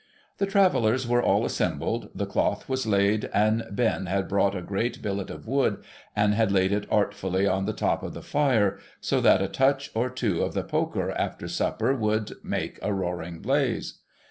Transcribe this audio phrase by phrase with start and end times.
[0.39, 4.99] The Travellers were all assembled, the cloth was laid, and Ben had brought a great
[5.03, 5.83] billet of wood,
[6.15, 8.27] and had laid it artfully on the 68 THE SEVEN POOR TRAVELLERS top of the
[8.27, 12.91] fire, so that a touch or two of the poker after supper should make a
[12.91, 13.99] roaring blaze.